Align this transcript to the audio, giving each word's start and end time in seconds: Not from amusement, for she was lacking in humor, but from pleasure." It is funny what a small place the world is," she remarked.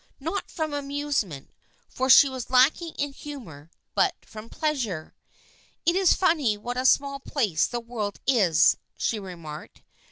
Not 0.19 0.49
from 0.49 0.73
amusement, 0.73 1.51
for 1.87 2.09
she 2.09 2.27
was 2.27 2.49
lacking 2.49 2.95
in 2.97 3.13
humor, 3.13 3.69
but 3.93 4.15
from 4.25 4.49
pleasure." 4.49 5.13
It 5.85 5.95
is 5.95 6.13
funny 6.15 6.57
what 6.57 6.75
a 6.75 6.87
small 6.87 7.19
place 7.19 7.67
the 7.67 7.79
world 7.79 8.19
is," 8.25 8.77
she 8.97 9.19
remarked. 9.19 9.83